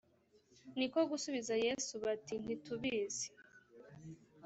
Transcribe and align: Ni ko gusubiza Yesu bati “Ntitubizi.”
Ni 0.77 0.85
ko 0.91 0.99
gusubiza 1.11 1.53
Yesu 1.65 1.93
bati 2.03 2.35
“Ntitubizi.” 2.43 3.27